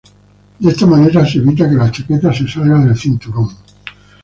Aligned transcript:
De 0.59 0.67
esta 0.71 0.87
manera 0.87 1.23
se 1.27 1.37
evita 1.37 1.69
que 1.69 1.75
la 1.75 1.91
chaqueta 1.91 2.33
se 2.33 2.47
salga 2.47 2.79
del 2.79 2.97
cinturón. 2.97 3.55